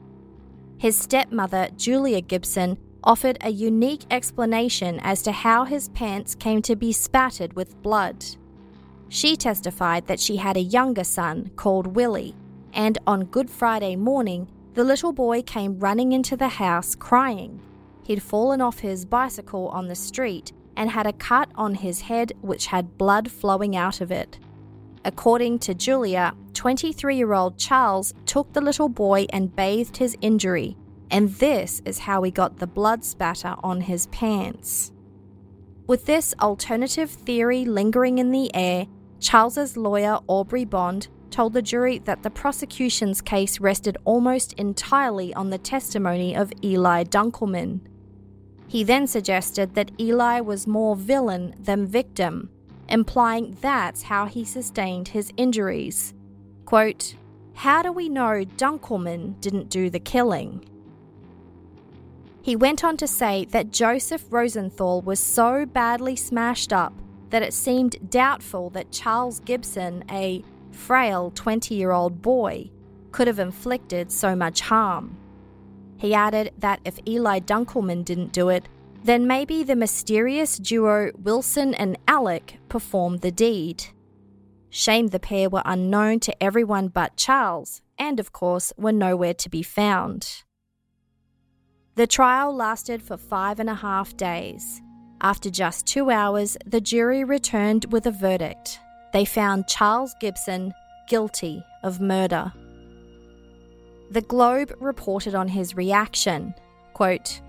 [0.77, 6.75] His stepmother, Julia Gibson, offered a unique explanation as to how his pants came to
[6.75, 8.25] be spattered with blood.
[9.09, 12.35] She testified that she had a younger son called Willie,
[12.73, 17.61] and on Good Friday morning, the little boy came running into the house crying.
[18.03, 22.33] He'd fallen off his bicycle on the street and had a cut on his head
[22.41, 24.39] which had blood flowing out of it.
[25.05, 30.75] According to Julia, 23 year old Charles took the little boy and bathed his injury,
[31.13, 34.91] and this is how he got the blood spatter on his pants.
[35.85, 38.87] With this alternative theory lingering in the air,
[39.19, 45.51] Charles's lawyer Aubrey Bond told the jury that the prosecution's case rested almost entirely on
[45.51, 47.81] the testimony of Eli Dunkelman.
[48.67, 52.49] He then suggested that Eli was more villain than victim,
[52.89, 56.15] implying that's how he sustained his injuries.
[56.65, 57.13] Quote,
[57.53, 60.65] How do we know Dunkelman didn't do the killing?
[62.43, 66.93] He went on to say that Joseph Rosenthal was so badly smashed up
[67.29, 72.69] that it seemed doubtful that Charles Gibson, a frail 20 year old boy,
[73.13, 75.17] could have inflicted so much harm.
[75.95, 78.67] He added that if Eli Dunkelman didn't do it,
[79.05, 83.85] then maybe the mysterious duo Wilson and Alec performed the deed.
[84.69, 89.49] Shame the pair were unknown to everyone but Charles, and of course were nowhere to
[89.49, 90.43] be found.
[91.95, 94.81] The trial lasted for five and a half days.
[95.21, 98.79] After just two hours, the jury returned with a verdict.
[99.13, 100.73] They found Charles Gibson
[101.07, 102.51] guilty of murder.
[104.09, 106.55] The Globe reported on his reaction
[106.93, 107.41] quote,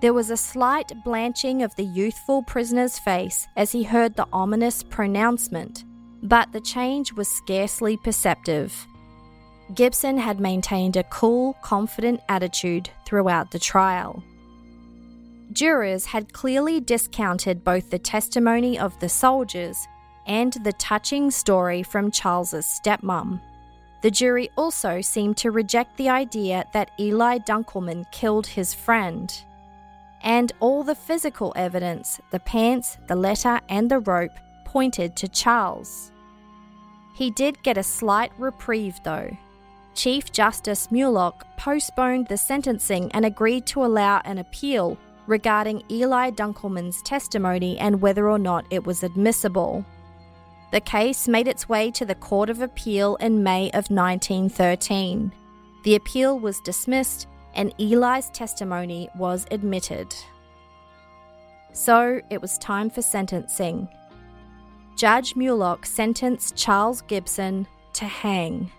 [0.00, 4.84] There was a slight blanching of the youthful prisoner's face as he heard the ominous
[4.84, 5.84] pronouncement,
[6.22, 8.86] but the change was scarcely perceptive.
[9.74, 14.22] Gibson had maintained a cool, confident attitude throughout the trial.
[15.52, 19.86] Jurors had clearly discounted both the testimony of the soldiers
[20.26, 23.40] and the touching story from Charles's stepmom.
[24.02, 29.34] The jury also seemed to reject the idea that Eli Dunkelman killed his friend.
[30.22, 34.32] And all the physical evidence the pants, the letter, and the rope
[34.64, 36.12] pointed to Charles.
[37.14, 39.36] He did get a slight reprieve, though.
[39.98, 44.96] Chief Justice Mulock postponed the sentencing and agreed to allow an appeal
[45.26, 49.84] regarding Eli Dunkelman's testimony and whether or not it was admissible.
[50.70, 55.32] The case made its way to the Court of Appeal in May of 1913.
[55.82, 60.14] The appeal was dismissed and Eli's testimony was admitted.
[61.72, 63.88] So it was time for sentencing.
[64.96, 68.70] Judge Mulock sentenced Charles Gibson to hang.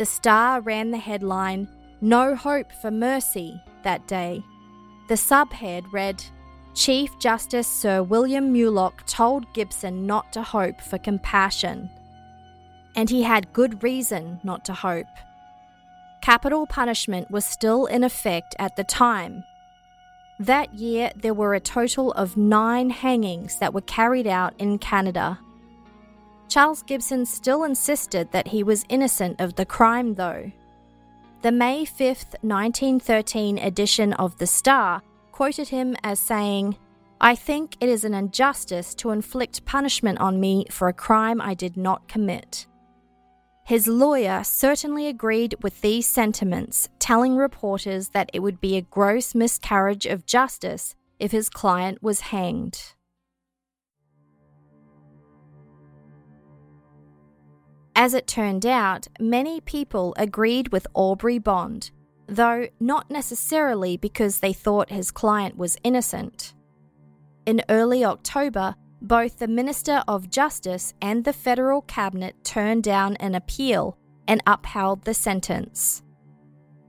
[0.00, 1.68] The Star ran the headline,
[2.00, 4.42] No Hope for Mercy, that day.
[5.08, 6.24] The subhead read,
[6.72, 11.90] Chief Justice Sir William Mulock told Gibson not to hope for compassion.
[12.96, 15.04] And he had good reason not to hope.
[16.22, 19.44] Capital punishment was still in effect at the time.
[20.38, 25.40] That year, there were a total of nine hangings that were carried out in Canada.
[26.50, 30.50] Charles Gibson still insisted that he was innocent of the crime, though.
[31.42, 31.98] The May 5,
[32.42, 36.76] 1913 edition of The Star quoted him as saying,
[37.20, 41.54] I think it is an injustice to inflict punishment on me for a crime I
[41.54, 42.66] did not commit.
[43.64, 49.36] His lawyer certainly agreed with these sentiments, telling reporters that it would be a gross
[49.36, 52.94] miscarriage of justice if his client was hanged.
[58.00, 61.90] As it turned out, many people agreed with Aubrey Bond,
[62.26, 66.54] though not necessarily because they thought his client was innocent.
[67.44, 73.34] In early October, both the Minister of Justice and the federal cabinet turned down an
[73.34, 76.02] appeal and upheld the sentence.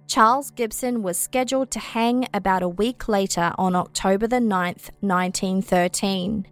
[0.07, 6.47] Charles Gibson was scheduled to hang about a week later on October the 9th, 1913.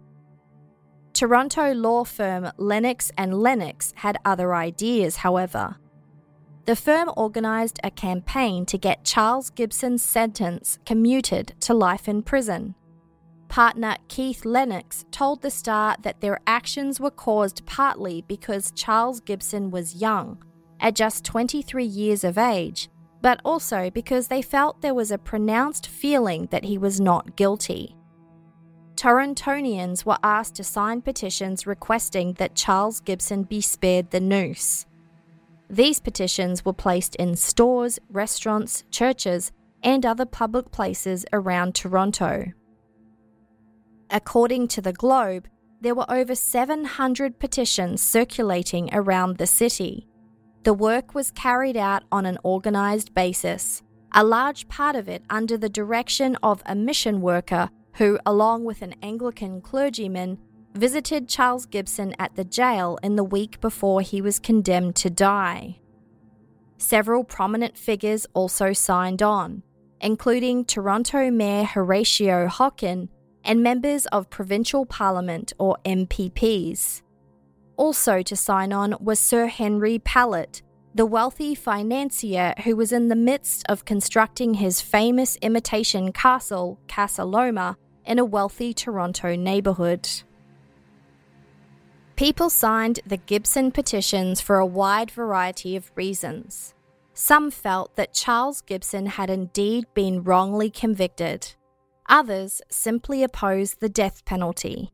[1.20, 5.76] Toronto law firm Lennox and Lennox had other ideas, however.
[6.64, 12.74] The firm organised a campaign to get Charles Gibson's sentence commuted to life in prison.
[13.48, 19.70] Partner Keith Lennox told The Star that their actions were caused partly because Charles Gibson
[19.70, 20.42] was young,
[20.80, 22.88] at just 23 years of age,
[23.20, 27.94] but also because they felt there was a pronounced feeling that he was not guilty.
[29.00, 34.84] Torontonians were asked to sign petitions requesting that Charles Gibson be spared the noose.
[35.70, 42.52] These petitions were placed in stores, restaurants, churches, and other public places around Toronto.
[44.10, 45.48] According to the Globe,
[45.80, 50.08] there were over 700 petitions circulating around the city.
[50.64, 53.82] The work was carried out on an organised basis,
[54.12, 57.70] a large part of it under the direction of a mission worker
[58.00, 60.38] who, along with an Anglican clergyman,
[60.74, 65.78] visited Charles Gibson at the jail in the week before he was condemned to die.
[66.78, 69.62] Several prominent figures also signed on,
[70.00, 73.10] including Toronto Mayor Horatio Hocken
[73.44, 77.02] and members of Provincial Parliament or MPPs.
[77.76, 80.62] Also to sign on was Sir Henry Pellatt,
[80.94, 87.26] the wealthy financier who was in the midst of constructing his famous imitation castle, Casa
[87.26, 87.76] Loma,
[88.10, 90.08] in a wealthy Toronto neighbourhood.
[92.16, 96.74] People signed the Gibson petitions for a wide variety of reasons.
[97.14, 101.54] Some felt that Charles Gibson had indeed been wrongly convicted.
[102.08, 104.90] Others simply opposed the death penalty.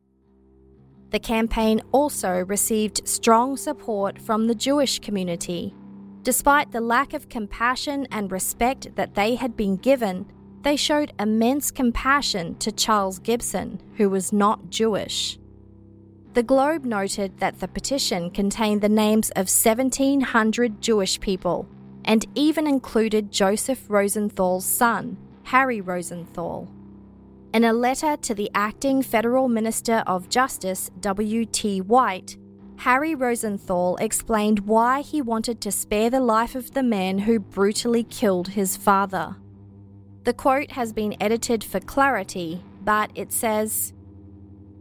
[1.09, 5.73] The campaign also received strong support from the Jewish community.
[6.21, 10.31] Despite the lack of compassion and respect that they had been given,
[10.67, 15.39] they showed immense compassion to Charles Gibson, who was not Jewish.
[16.33, 21.69] The Globe noted that the petition contained the names of 1,700 Jewish people
[22.03, 26.67] and even included Joseph Rosenthal's son, Harry Rosenthal.
[27.53, 31.79] In a letter to the acting Federal Minister of Justice, W.T.
[31.79, 32.35] White,
[32.79, 38.03] Harry Rosenthal explained why he wanted to spare the life of the man who brutally
[38.03, 39.37] killed his father.
[40.27, 43.93] The quote has been edited for clarity, but it says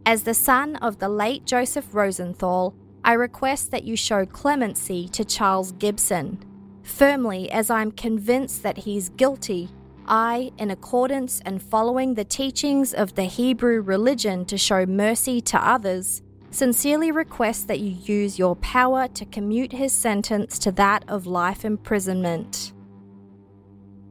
[0.04, 2.74] As the son of the late Joseph Rosenthal,
[3.04, 6.44] I request that you show clemency to Charles Gibson.
[6.82, 9.68] Firmly, as I'm convinced that he's guilty,
[10.08, 15.64] I, in accordance and following the teachings of the Hebrew religion to show mercy to
[15.64, 21.24] others, sincerely request that you use your power to commute his sentence to that of
[21.24, 22.72] life imprisonment.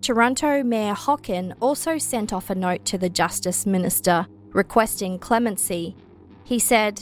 [0.06, 5.95] Toronto Mayor Hocken also sent off a note to the Justice Minister requesting clemency.
[6.43, 7.01] He said,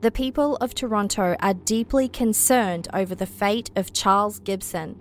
[0.00, 5.00] The people of Toronto are deeply concerned over the fate of Charles Gibson.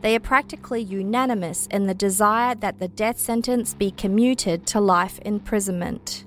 [0.00, 5.18] They are practically unanimous in the desire that the death sentence be commuted to life
[5.20, 6.24] imprisonment.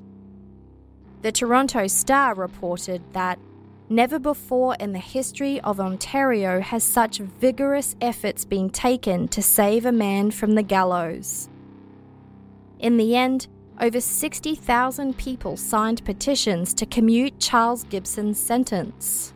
[1.23, 3.39] The Toronto Star reported that
[3.89, 9.85] never before in the history of Ontario has such vigorous efforts been taken to save
[9.85, 11.49] a man from the gallows.
[12.79, 13.47] In the end,
[13.79, 19.33] over 60,000 people signed petitions to commute Charles Gibson's sentence.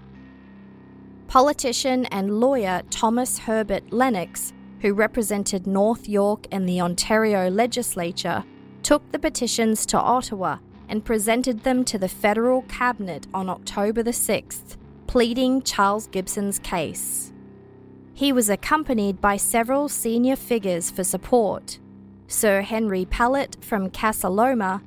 [1.27, 8.45] Politician and lawyer Thomas Herbert Lennox, who represented North York in the Ontario legislature,
[8.83, 10.57] took the petitions to Ottawa
[10.89, 14.77] and presented them to the federal cabinet on October the 6th,
[15.07, 17.31] pleading Charles Gibson's case.
[18.13, 21.79] He was accompanied by several senior figures for support
[22.27, 24.81] Sir Henry Pellatt from Casa Loma,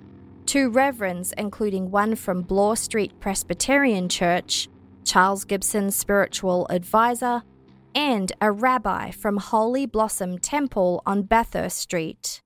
[0.44, 4.68] two reverends, including one from Bloor Street Presbyterian Church,
[5.04, 7.42] Charles Gibson's spiritual advisor,
[7.94, 12.42] and a rabbi from Holy Blossom Temple on Bathurst Street.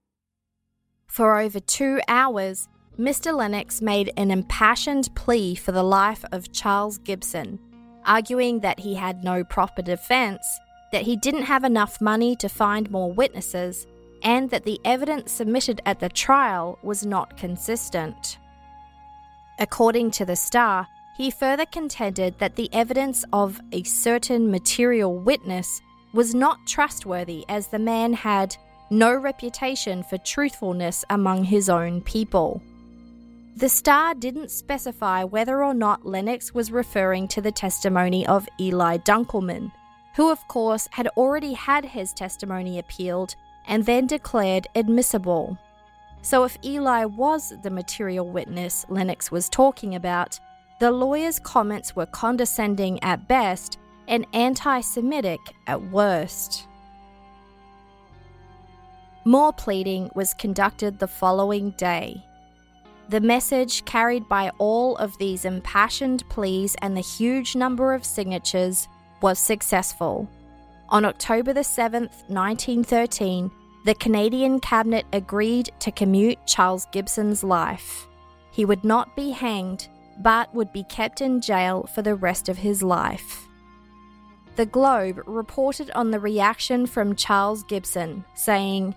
[1.07, 2.69] For over two hours,
[2.99, 3.37] Mr.
[3.37, 7.59] Lennox made an impassioned plea for the life of Charles Gibson,
[8.07, 10.47] arguing that he had no proper defense,
[10.93, 13.89] that he didn't have enough money to find more witnesses,
[14.23, 18.39] and that the evidence submitted at the trial was not consistent.
[19.59, 20.87] According to the Star,
[21.17, 25.81] he further contended that the evidence of a certain material witness
[26.13, 28.57] was not trustworthy as the man had
[28.89, 32.63] no reputation for truthfulness among his own people.
[33.57, 38.97] The Star didn't specify whether or not Lennox was referring to the testimony of Eli
[38.97, 39.71] Dunkelman,
[40.17, 43.37] who, of course, had already had his testimony appealed
[43.69, 45.57] and then declared admissible.
[46.23, 50.41] So, if Eli was the material witness Lennox was talking about,
[50.81, 53.79] the lawyer's comments were condescending at best
[54.09, 55.39] and anti Semitic
[55.69, 56.67] at worst.
[59.25, 62.25] More pleading was conducted the following day.
[63.11, 68.89] The message carried by all of these impassioned pleas and the huge number of signatures
[69.21, 70.29] was successful.
[70.89, 73.51] On October the 7th, 1913,
[73.85, 78.07] the Canadian Cabinet agreed to commute Charles Gibson's life.
[78.51, 79.89] He would not be hanged,
[80.21, 83.47] but would be kept in jail for the rest of his life.
[84.57, 88.95] The Globe reported on the reaction from Charles Gibson, saying,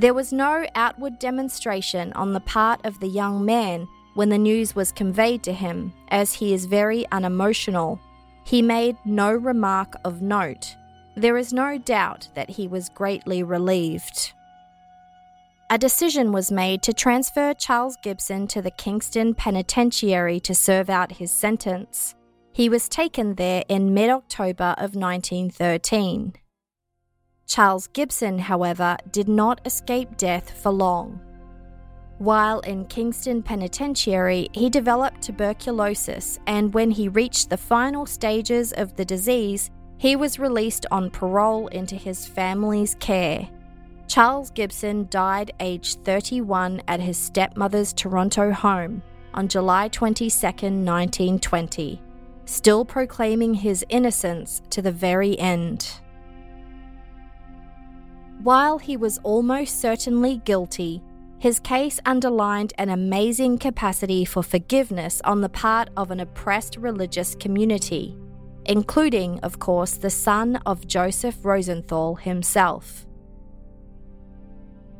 [0.00, 4.74] there was no outward demonstration on the part of the young man when the news
[4.74, 8.00] was conveyed to him, as he is very unemotional.
[8.44, 10.74] He made no remark of note.
[11.16, 14.32] There is no doubt that he was greatly relieved.
[15.68, 21.12] A decision was made to transfer Charles Gibson to the Kingston Penitentiary to serve out
[21.12, 22.14] his sentence.
[22.52, 26.39] He was taken there in mid October of 1913.
[27.50, 31.20] Charles Gibson, however, did not escape death for long.
[32.18, 38.94] While in Kingston Penitentiary, he developed tuberculosis, and when he reached the final stages of
[38.94, 43.48] the disease, he was released on parole into his family's care.
[44.06, 49.02] Charles Gibson died aged 31 at his stepmother's Toronto home
[49.34, 52.00] on July 22, 1920,
[52.44, 56.00] still proclaiming his innocence to the very end.
[58.42, 61.02] While he was almost certainly guilty,
[61.38, 67.34] his case underlined an amazing capacity for forgiveness on the part of an oppressed religious
[67.34, 68.16] community,
[68.64, 73.06] including, of course, the son of Joseph Rosenthal himself.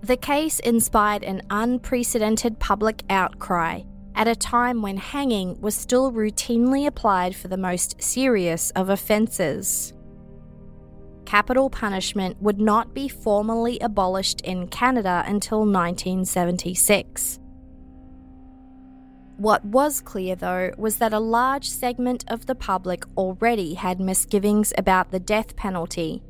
[0.02, 3.82] The case inspired an unprecedented public outcry
[4.14, 9.94] at a time when hanging was still routinely applied for the most serious of offences
[11.30, 17.38] capital punishment would not be formally abolished in Canada until 1976.
[19.36, 24.72] What was clear, though, was that a large segment of the public already had misgivings
[24.76, 26.20] about the death penalty.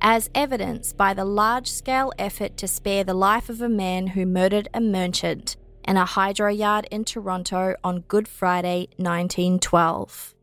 [0.00, 4.24] as evidenced by the large scale effort to spare the life of a man who
[4.24, 5.56] murdered a merchant
[5.88, 10.34] in a hydro yard in Toronto on Good Friday 1912.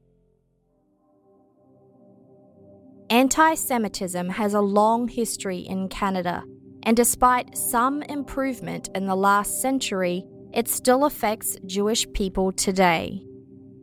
[3.11, 6.43] Anti Semitism has a long history in Canada,
[6.83, 13.23] and despite some improvement in the last century, it still affects Jewish people today.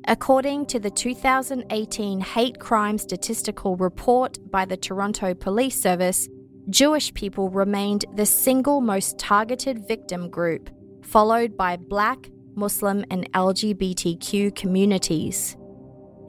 [0.08, 6.28] According to the 2018 Hate Crime Statistical Report by the Toronto Police Service,
[6.68, 10.68] Jewish people remained the single most targeted victim group,
[11.02, 15.56] followed by Black, Muslim, and LGBTQ communities.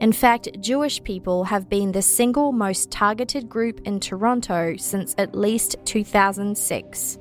[0.04, 5.34] In fact, Jewish people have been the single most targeted group in Toronto since at
[5.34, 7.18] least 2006.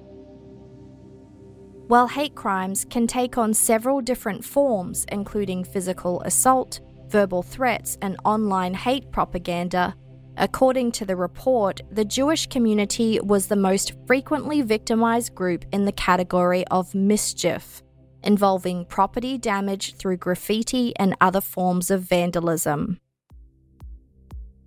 [1.88, 8.18] While hate crimes can take on several different forms, including physical assault, verbal threats, and
[8.26, 9.96] online hate propaganda,
[10.36, 15.94] according to the report, the Jewish community was the most frequently victimized group in the
[15.94, 17.82] category of mischief,
[18.24, 23.00] involving property damage through graffiti and other forms of vandalism.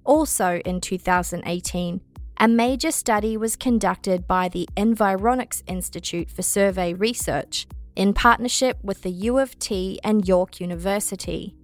[0.05, 2.01] Also in 2018,
[2.39, 9.03] a major study was conducted by the Environics Institute for Survey Research in partnership with
[9.03, 11.55] the U of T and York University.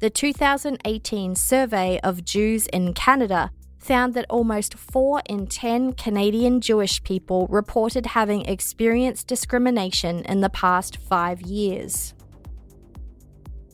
[0.00, 3.50] The 2018 survey of Jews in Canada
[3.86, 10.50] found that almost 4 in 10 Canadian Jewish people reported having experienced discrimination in the
[10.50, 12.12] past five years.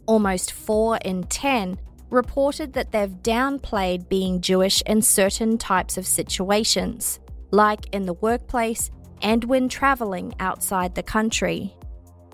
[0.07, 1.79] Almost 4 in 10
[2.11, 7.19] reported that they've downplayed being Jewish in certain types of situations,
[7.51, 8.91] like in the workplace
[9.23, 11.75] and when travelling outside the country.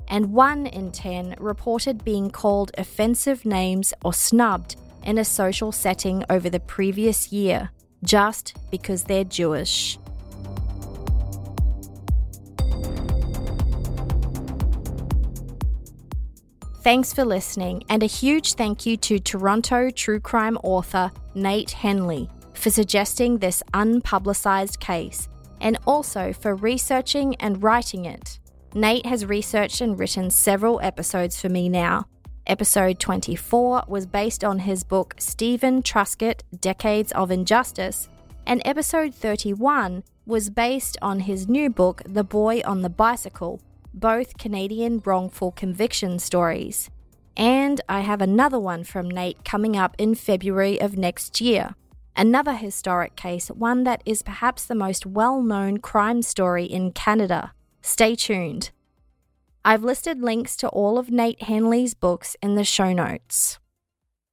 [0.08, 6.24] And 1 in 10 reported being called offensive names or snubbed in a social setting
[6.28, 7.70] over the previous year,
[8.04, 9.98] just because they're Jewish.
[16.82, 22.30] Thanks for listening, and a huge thank you to Toronto true crime author Nate Hendley
[22.54, 25.28] for suggesting this unpublicised case,
[25.60, 28.38] and also for researching and writing it.
[28.74, 32.06] Nate has researched and written several episodes for me now.
[32.48, 38.08] Episode 24 was based on his book Stephen Truscott Decades of Injustice,
[38.46, 43.60] and episode 31 was based on his new book The Boy on the Bicycle
[43.92, 46.88] both Canadian wrongful conviction stories.
[47.36, 51.74] And I have another one from Nate coming up in February of next year.
[52.16, 57.52] Another historic case, one that is perhaps the most well known crime story in Canada.
[57.82, 58.70] Stay tuned.
[59.64, 63.58] I've listed links to all of Nate Hendley's books in the show notes.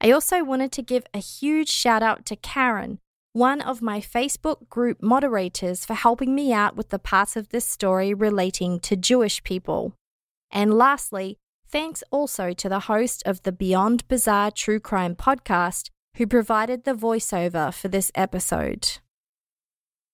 [0.01, 2.99] I also wanted to give a huge shout out to Karen,
[3.33, 7.65] one of my Facebook group moderators for helping me out with the parts of this
[7.65, 9.93] story relating to Jewish people.
[10.51, 16.25] And lastly, thanks also to the host of the Beyond Bizarre True Crime podcast who
[16.25, 18.99] provided the voiceover for this episode.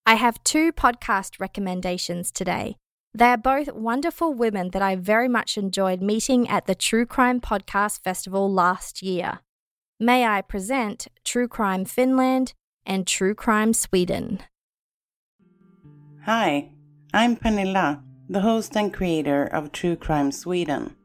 [0.06, 2.76] I have two podcast recommendations today.
[3.14, 7.42] They are both wonderful women that I very much enjoyed meeting at the True Crime
[7.42, 9.40] Podcast Festival last year.
[10.00, 12.54] May I present True Crime Finland
[12.86, 14.40] and True Crime Sweden.
[16.24, 16.70] Hi,
[17.14, 20.96] I'm Pernilla, the host and creator of True Crime Sweden,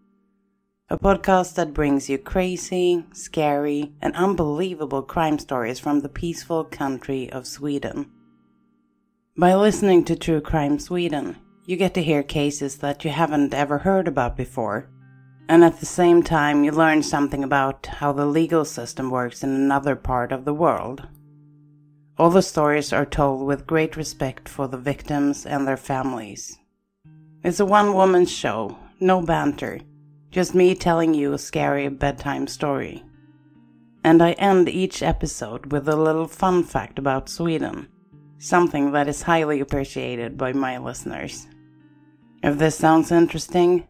[0.89, 7.29] a podcast that brings you crazy, scary, and unbelievable crime stories from the peaceful country
[7.33, 8.13] of Sweden.
[9.37, 11.37] By listening to True Crime Sweden,
[11.67, 14.89] you get to hear cases that you haven't ever heard about before.
[15.49, 19.51] And at the same time, you learn something about how the legal system works in
[19.51, 21.09] another part of the world.
[22.19, 26.57] All the stories are told with great respect for the victims and their families.
[27.43, 29.81] It's a one woman show, no banter,
[30.31, 33.05] just me telling you a scary bedtime story.
[34.05, 37.89] And I end each episode with a little fun fact about Sweden,
[38.39, 41.49] something that is highly appreciated by my listeners.
[42.47, 43.89] If this sounds interesting,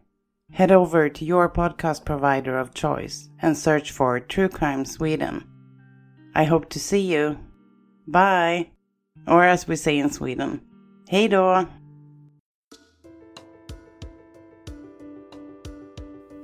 [0.51, 5.45] head over to your podcast provider of choice and search for True Crime Sweden.
[6.33, 7.37] I hope to see you
[8.07, 8.71] Bye.
[9.27, 10.61] Or as we say in Sweden,
[11.07, 11.67] hej då.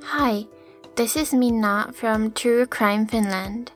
[0.03, 0.45] Hi,
[0.95, 3.71] this is Minna from True Crime Finland.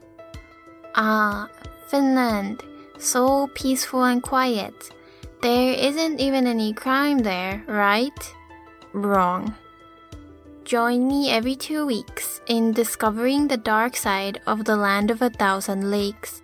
[0.95, 1.47] Ah,
[1.89, 2.63] Finland,
[2.99, 4.96] so peaceful and quiet.
[5.41, 8.35] There isn't even any crime there, right?
[8.93, 9.55] Wrong.
[10.65, 15.29] Join me every two weeks in discovering the dark side of the land of a
[15.29, 16.41] thousand lakes.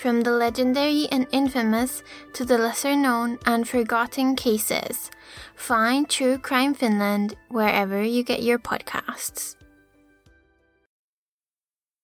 [0.00, 5.10] from the legendary and infamous to the lesser known and forgotten cases.
[5.54, 9.56] Find True Crime Finland wherever you get your podcasts.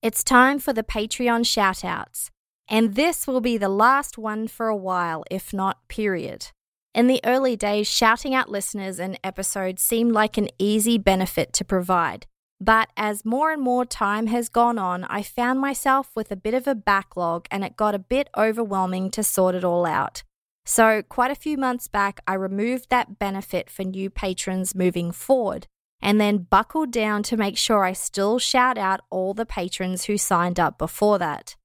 [0.03, 2.28] It's time for the Patreon shoutouts.
[2.68, 6.48] And this will be the last one for a while, if not period.
[6.94, 11.64] In the early days, shouting out listeners and episodes seemed like an easy benefit to
[11.64, 12.26] provide.
[12.60, 16.54] But as more and more time has gone on, I found myself with a bit
[16.54, 20.22] of a backlog and it got a bit overwhelming to sort it all out.
[20.64, 25.66] So, quite a few months back, I removed that benefit for new patrons moving forward
[26.00, 30.16] and then buckled down to make sure I still shout out all the patrons who
[30.16, 31.56] signed up before that.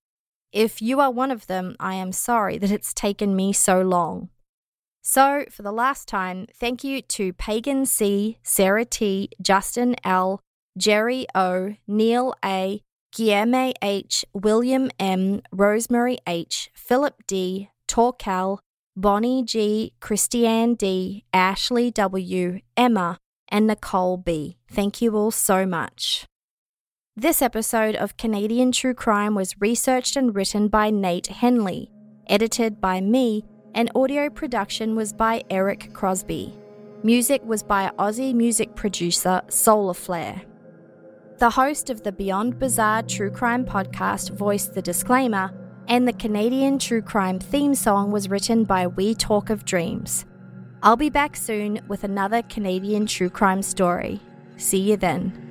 [0.52, 4.30] If you are one of them, I am sorry that it's taken me so long.
[5.02, 10.42] So, for the last time, thank you to Pagan C, Sarah T, Justin L,
[10.78, 12.82] Jerry O, Neil A,
[13.12, 18.60] Guillermo H, William M, Rosemary H, Philip D, Torcal,
[18.96, 23.18] Bonnie G, Christiane D, Ashley W, Emma,
[23.50, 24.58] and Nicole B.
[24.70, 26.26] Thank you all so much.
[27.18, 31.90] This episode of Canadian True Crime was researched and written by Nate Hendley,
[32.28, 33.44] edited by me,
[33.76, 36.56] and audio production was by Erik Krosby.
[37.04, 40.46] Music was by Aussie music producer Soularflair.
[41.40, 45.52] The host of the Beyond Bizarre True Crime podcast voiced the disclaimer,
[45.90, 50.26] and the Canadian True Crime theme song was written by We Talk of Dreams.
[50.82, 54.22] I'll be back soon with another Canadian True Crime story.
[54.56, 55.51] See you then.